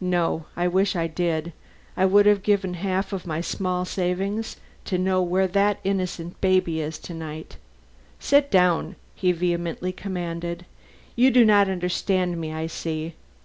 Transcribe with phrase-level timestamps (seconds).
[0.00, 0.46] "No.
[0.56, 1.52] I wish I did.
[1.96, 6.98] I would give half of my small savings to know where that innocent baby is
[6.98, 7.58] to night.
[8.18, 10.66] Sit down!" he vehemently commanded.
[11.14, 13.14] "You do not understand me, I see.